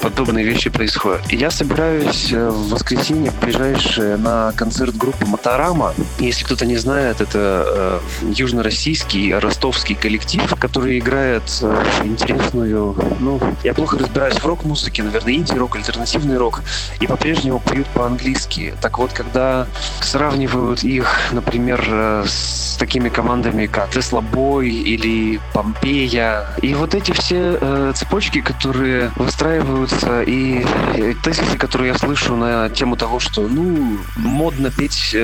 подобные 0.01 0.45
вещи 0.45 0.71
происходят? 0.71 1.21
Я 1.33 1.51
собираюсь 1.51 2.33
э, 2.33 2.49
в 2.49 2.69
воскресенье 2.69 3.33
ближайшее 3.43 4.17
на 4.17 4.53
концерт 4.53 4.97
группы 4.97 5.27
Моторама. 5.27 5.95
Если 6.21 6.45
кто-то 6.45 6.65
не 6.65 6.77
знает, 6.77 7.21
это 7.21 8.01
э, 8.23 8.33
южно-российский 8.37 9.35
ростовский 9.35 9.97
коллектив, 9.97 10.43
который 10.61 10.99
играет 11.01 11.43
э, 11.63 11.85
интересную, 12.05 12.95
ну, 13.19 13.41
я 13.65 13.75
плохо 13.75 13.99
разбираюсь 13.99 14.37
в 14.37 14.47
рок-музыке, 14.47 15.03
наверное, 15.03 15.24
инди-рок, 15.33 15.77
альтернативный 15.77 16.37
рок, 16.37 16.63
и 17.01 17.07
по-прежнему 17.07 17.61
поют 17.61 17.87
по-английски. 17.89 18.75
Так 18.81 18.99
вот, 18.99 19.13
когда 19.13 19.67
сравнивают 20.01 20.85
их, 20.85 21.09
например, 21.33 21.85
э, 21.87 22.25
с 22.27 22.77
такими 22.79 23.09
командами, 23.09 23.67
как 23.67 23.91
Тесла 23.91 24.21
Бой 24.21 24.69
или 24.69 25.41
Помпея, 25.53 26.47
и 26.63 26.75
вот 26.75 26.95
эти 26.95 27.13
все 27.13 27.59
э, 27.61 27.93
цепочки, 27.95 28.41
которые 28.41 29.13
выстраиваются, 29.17 30.23
и 30.23 30.65
э, 30.95 31.15
тезисы, 31.23 31.57
которые 31.57 31.93
я 31.93 31.99
слышу 31.99 32.37
на 32.37 32.69
тему 32.71 32.97
того, 32.97 33.21
что, 33.21 33.43
ну, 33.49 33.99
модно 34.17 34.71
петь 34.71 35.15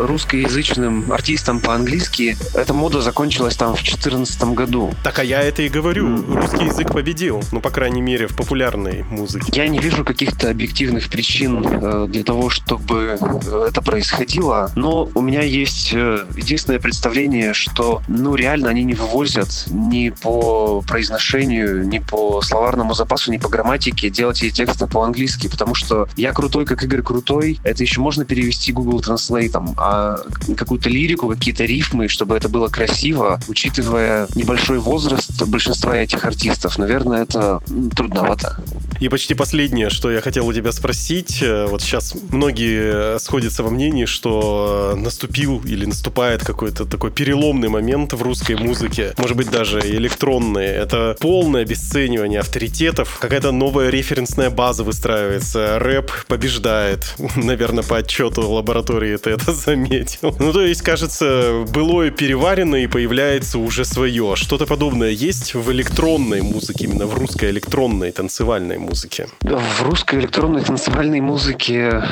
русскоязычным 0.00 1.12
артистам 1.12 1.60
по-английски, 1.60 2.36
эта 2.54 2.74
мода 2.74 3.00
закончилась 3.00 3.56
там 3.56 3.74
в 3.74 3.82
2014 3.82 4.42
году. 4.54 4.92
Так, 5.02 5.18
а 5.18 5.24
я 5.24 5.42
это 5.42 5.62
и 5.62 5.68
говорю. 5.68 6.24
Русский 6.34 6.64
язык 6.64 6.92
победил. 6.92 7.42
Ну, 7.52 7.60
по 7.60 7.70
крайней 7.70 8.02
мере, 8.02 8.26
в 8.26 8.36
популярной 8.36 9.04
музыке. 9.04 9.29
Я 9.52 9.68
не 9.68 9.78
вижу 9.78 10.04
каких-то 10.04 10.50
объективных 10.50 11.08
причин 11.08 11.64
э, 11.64 12.06
для 12.08 12.24
того, 12.24 12.50
чтобы 12.50 13.18
э, 13.20 13.66
это 13.68 13.82
происходило, 13.82 14.70
но 14.76 15.08
у 15.14 15.20
меня 15.20 15.42
есть 15.42 15.92
э, 15.92 16.26
единственное 16.36 16.78
представление, 16.78 17.54
что, 17.54 18.02
ну, 18.08 18.34
реально 18.34 18.68
они 18.70 18.84
не 18.84 18.94
вывозят 18.94 19.66
ни 19.70 20.10
по 20.10 20.82
произношению, 20.82 21.86
ни 21.86 21.98
по 21.98 22.40
словарному 22.42 22.94
запасу, 22.94 23.32
ни 23.32 23.38
по 23.38 23.48
грамматике 23.48 24.10
делать 24.10 24.42
эти 24.42 24.54
тексты 24.54 24.86
по-английски, 24.86 25.48
потому 25.48 25.74
что 25.74 26.08
я 26.16 26.32
крутой, 26.32 26.64
как 26.64 26.82
Игорь 26.82 27.02
крутой, 27.02 27.58
это 27.64 27.82
еще 27.82 28.00
можно 28.00 28.24
перевести 28.24 28.72
Google 28.72 29.00
Translate, 29.00 29.74
а 29.76 30.18
какую-то 30.56 30.88
лирику, 30.88 31.28
какие-то 31.28 31.64
рифмы, 31.64 32.08
чтобы 32.08 32.36
это 32.36 32.48
было 32.48 32.68
красиво, 32.68 33.40
учитывая 33.48 34.28
небольшой 34.34 34.78
возраст 34.78 35.42
большинства 35.46 35.96
этих 35.96 36.24
артистов, 36.24 36.78
наверное, 36.78 37.22
это 37.22 37.60
трудновато. 37.94 38.62
И 39.00 39.08
почти 39.20 39.34
последнее, 39.34 39.90
что 39.90 40.10
я 40.10 40.22
хотел 40.22 40.46
у 40.46 40.52
тебя 40.54 40.72
спросить. 40.72 41.42
Э, 41.42 41.66
вот 41.66 41.82
сейчас 41.82 42.14
многие 42.30 43.18
сходятся 43.18 43.62
во 43.62 43.68
мнении, 43.68 44.06
что 44.06 44.94
наступил 44.96 45.60
или 45.62 45.84
наступает 45.84 46.42
какой-то 46.42 46.86
такой 46.86 47.10
переломный 47.10 47.68
момент 47.68 48.14
в 48.14 48.22
русской 48.22 48.56
музыке, 48.56 49.12
может 49.18 49.36
быть, 49.36 49.50
даже 49.50 49.80
электронный. 49.80 50.64
Это 50.64 51.18
полное 51.20 51.60
обесценивание 51.60 52.40
авторитетов, 52.40 53.18
какая-то 53.20 53.52
новая 53.52 53.90
референсная 53.90 54.48
база 54.48 54.84
выстраивается, 54.84 55.78
рэп 55.78 56.10
побеждает. 56.26 57.14
Наверное, 57.36 57.84
по 57.84 57.98
отчету 57.98 58.48
лаборатории 58.48 59.18
ты 59.18 59.32
это 59.32 59.52
заметил. 59.52 60.34
Ну, 60.38 60.50
то 60.54 60.62
есть, 60.62 60.80
кажется, 60.80 61.66
былое 61.68 62.10
переварено 62.10 62.76
и 62.76 62.86
появляется 62.86 63.58
уже 63.58 63.84
свое. 63.84 64.34
Что-то 64.36 64.64
подобное 64.64 65.10
есть 65.10 65.52
в 65.52 65.70
электронной 65.70 66.40
музыке, 66.40 66.86
именно 66.86 67.04
в 67.04 67.12
русской 67.18 67.50
электронной 67.50 68.12
танцевальной 68.12 68.78
музыке? 68.78 69.09
В 69.40 69.82
русской 69.82 70.20
электронной 70.20 70.62
танцевальной 70.62 71.20
музыке 71.20 72.02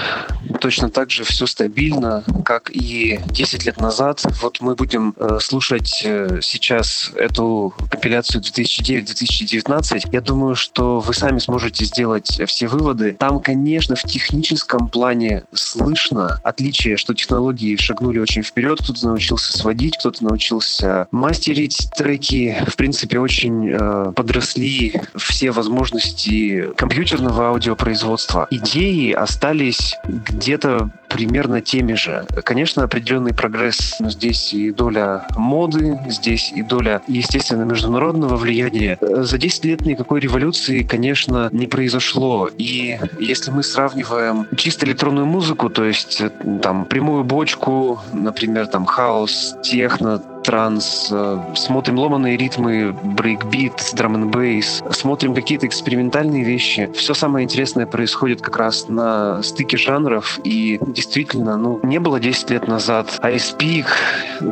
точно 0.60 0.90
так 0.90 1.10
же 1.10 1.24
все 1.24 1.46
стабильно, 1.46 2.24
как 2.44 2.70
и 2.70 3.20
10 3.26 3.66
лет 3.66 3.80
назад. 3.80 4.24
Вот 4.42 4.60
мы 4.60 4.74
будем 4.74 5.14
э, 5.16 5.38
слушать 5.40 6.02
э, 6.04 6.40
сейчас 6.42 7.12
эту 7.14 7.74
компиляцию 7.90 8.42
2009-2019. 8.42 10.08
Я 10.10 10.20
думаю, 10.20 10.54
что 10.56 11.00
вы 11.00 11.14
сами 11.14 11.38
сможете 11.38 11.84
сделать 11.84 12.40
все 12.46 12.66
выводы. 12.66 13.16
Там, 13.18 13.40
конечно, 13.40 13.94
в 13.94 14.02
техническом 14.02 14.88
плане 14.88 15.44
слышно 15.52 16.40
отличие, 16.42 16.96
что 16.96 17.14
технологии 17.14 17.76
шагнули 17.76 18.18
очень 18.18 18.42
вперед. 18.42 18.80
Кто-то 18.82 19.06
научился 19.06 19.56
сводить, 19.56 19.96
кто-то 19.98 20.24
научился 20.24 21.06
мастерить 21.10 21.88
треки. 21.96 22.56
В 22.66 22.76
принципе, 22.76 23.18
очень 23.18 23.70
э, 23.70 24.12
подросли 24.14 25.00
все 25.16 25.50
возможности 25.50 26.72
компьютерного 26.88 27.48
аудиопроизводства. 27.48 28.46
Идеи 28.50 29.12
остались 29.12 29.94
где-то 30.04 30.88
примерно 31.10 31.60
теми 31.60 31.92
же. 31.92 32.24
Конечно, 32.44 32.82
определенный 32.82 33.34
прогресс, 33.34 33.96
но 34.00 34.08
здесь 34.08 34.54
и 34.54 34.70
доля 34.70 35.26
моды, 35.36 35.98
здесь 36.08 36.50
и 36.54 36.62
доля, 36.62 37.02
естественно, 37.06 37.64
международного 37.64 38.36
влияния. 38.36 38.96
За 39.02 39.36
10 39.36 39.64
лет 39.66 39.80
никакой 39.82 40.20
революции, 40.20 40.82
конечно, 40.82 41.50
не 41.52 41.66
произошло. 41.66 42.48
И 42.56 42.98
если 43.20 43.50
мы 43.50 43.62
сравниваем 43.62 44.46
чисто 44.56 44.86
электронную 44.86 45.26
музыку, 45.26 45.68
то 45.68 45.84
есть 45.84 46.22
там 46.62 46.86
прямую 46.86 47.22
бочку, 47.24 48.00
например, 48.14 48.66
там 48.66 48.86
хаус, 48.86 49.56
техно, 49.62 50.22
транс, 50.48 51.08
э, 51.10 51.40
смотрим 51.54 51.98
ломаные 51.98 52.38
ритмы, 52.38 52.96
breakbeat, 53.02 53.90
drum'n'bass, 53.92 54.82
смотрим 54.90 55.34
какие-то 55.34 55.66
экспериментальные 55.66 56.42
вещи. 56.42 56.90
Все 56.94 57.12
самое 57.12 57.44
интересное 57.44 57.84
происходит 57.84 58.40
как 58.40 58.56
раз 58.56 58.88
на 58.88 59.42
стыке 59.42 59.76
жанров, 59.76 60.40
и 60.44 60.78
действительно, 60.80 61.58
ну, 61.58 61.80
не 61.82 62.00
было 62.00 62.18
10 62.18 62.48
лет 62.48 62.66
назад 62.66 63.20
Ice 63.22 63.84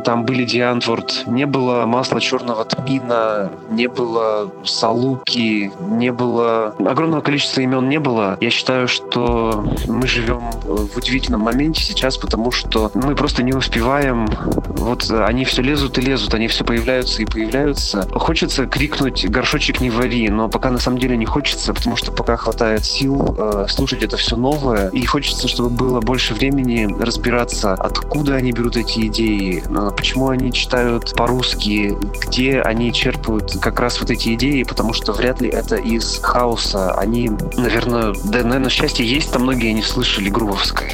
там 0.04 0.24
были 0.24 0.44
Диантворд, 0.44 1.24
не 1.26 1.46
было 1.46 1.86
масла 1.86 2.20
черного 2.20 2.66
тмина, 2.66 3.50
не 3.70 3.88
было 3.88 4.52
Салуки, 4.64 5.72
не 5.80 6.12
было... 6.12 6.74
Огромного 6.78 7.22
количества 7.22 7.60
имен 7.60 7.88
не 7.88 8.00
было. 8.00 8.36
Я 8.40 8.50
считаю, 8.50 8.88
что 8.88 9.64
мы 9.86 10.06
живем 10.06 10.42
в 10.62 10.96
удивительном 10.96 11.42
моменте 11.42 11.82
сейчас, 11.82 12.18
потому 12.18 12.50
что 12.50 12.90
мы 12.94 13.14
просто 13.14 13.42
не 13.42 13.52
успеваем. 13.52 14.28
Вот 14.76 15.10
они 15.10 15.44
все 15.44 15.62
лезут 15.62 15.85
лезут 15.86 15.98
и 15.98 16.00
лезут, 16.00 16.34
они 16.34 16.48
все 16.48 16.64
появляются 16.64 17.22
и 17.22 17.24
появляются. 17.24 18.08
Хочется 18.12 18.66
крикнуть 18.66 19.28
«горшочек 19.28 19.80
не 19.80 19.90
вари», 19.90 20.28
но 20.28 20.48
пока 20.48 20.70
на 20.70 20.78
самом 20.78 20.98
деле 20.98 21.16
не 21.16 21.26
хочется, 21.26 21.72
потому 21.72 21.96
что 21.96 22.12
пока 22.12 22.36
хватает 22.36 22.84
сил 22.84 23.36
э, 23.38 23.66
слушать 23.68 24.02
это 24.02 24.16
все 24.16 24.36
новое, 24.36 24.88
и 24.88 25.04
хочется, 25.04 25.48
чтобы 25.48 25.70
было 25.70 26.00
больше 26.00 26.34
времени 26.34 26.88
разбираться, 27.00 27.74
откуда 27.74 28.34
они 28.34 28.52
берут 28.52 28.76
эти 28.76 29.06
идеи, 29.06 29.62
э, 29.64 29.90
почему 29.96 30.28
они 30.28 30.52
читают 30.52 31.14
по-русски, 31.14 31.96
где 32.26 32.60
они 32.60 32.92
черпают 32.92 33.56
как 33.60 33.78
раз 33.80 34.00
вот 34.00 34.10
эти 34.10 34.34
идеи, 34.34 34.64
потому 34.64 34.92
что 34.92 35.12
вряд 35.12 35.40
ли 35.40 35.48
это 35.48 35.76
из 35.76 36.18
хаоса. 36.18 36.94
Они, 36.94 37.30
наверное, 37.56 38.14
да, 38.24 38.42
наверное, 38.42 38.70
счастье 38.70 39.06
есть, 39.06 39.30
там 39.32 39.42
многие 39.42 39.72
не 39.72 39.82
слышали 39.82 40.30
Грувовское. 40.30 40.92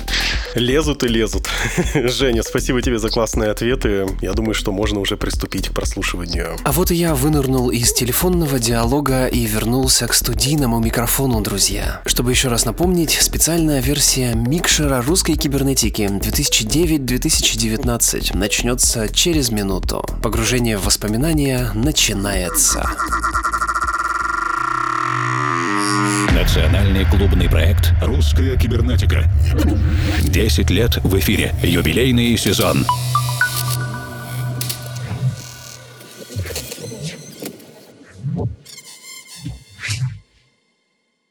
Лезут 0.54 1.02
и 1.02 1.08
лезут. 1.08 1.48
Женя, 1.94 2.42
спасибо 2.42 2.82
тебе 2.82 2.98
за 2.98 3.08
классные 3.08 3.50
ответы. 3.50 4.06
Я 4.20 4.32
думаю, 4.34 4.54
что 4.72 4.72
можно 4.72 5.00
уже 5.00 5.16
приступить 5.16 5.68
к 5.68 5.72
прослушиванию. 5.72 6.56
А 6.64 6.72
вот 6.72 6.90
и 6.90 6.94
я 6.94 7.14
вынырнул 7.14 7.70
из 7.70 7.92
телефонного 7.92 8.58
диалога 8.58 9.26
и 9.26 9.44
вернулся 9.44 10.08
к 10.08 10.14
студийному 10.14 10.80
микрофону, 10.80 11.42
друзья. 11.42 12.00
Чтобы 12.06 12.30
еще 12.30 12.48
раз 12.48 12.64
напомнить, 12.64 13.18
специальная 13.20 13.80
версия 13.80 14.32
микшера 14.34 15.02
русской 15.02 15.34
кибернетики 15.34 16.02
2009-2019 16.02 18.36
начнется 18.36 19.08
через 19.08 19.50
минуту. 19.50 20.04
Погружение 20.22 20.78
в 20.78 20.86
воспоминания 20.86 21.70
начинается. 21.74 22.88
Национальный 26.34 27.04
клубный 27.04 27.48
проект 27.48 27.92
«Русская 28.00 28.56
кибернетика». 28.56 29.24
10 30.22 30.70
лет 30.70 30.96
в 31.04 31.18
эфире. 31.18 31.54
Юбилейный 31.62 32.38
сезон. 32.38 32.86